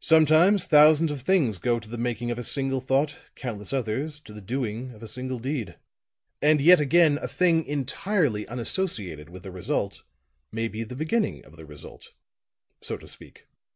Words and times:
"Sometimes 0.00 0.64
thousands 0.64 1.12
of 1.12 1.20
things 1.20 1.58
go 1.60 1.78
to 1.78 1.88
the 1.88 1.96
making 1.96 2.32
of 2.32 2.40
a 2.40 2.42
single 2.42 2.80
thought, 2.80 3.20
countless 3.36 3.72
others 3.72 4.18
to 4.18 4.32
the 4.32 4.40
doing 4.40 4.90
of 4.90 5.00
a 5.00 5.06
single 5.06 5.38
deed. 5.38 5.76
And 6.42 6.60
yet 6.60 6.80
again, 6.80 7.18
a 7.22 7.28
thing 7.28 7.64
entirely 7.64 8.48
unassociated 8.48 9.28
with 9.30 9.46
a 9.46 9.52
result 9.52 10.02
may 10.50 10.66
be 10.66 10.82
the 10.82 10.96
beginning 10.96 11.44
of 11.44 11.54
the 11.56 11.66
result, 11.66 12.10
so 12.80 12.96
to 12.96 13.06
speak. 13.06 13.46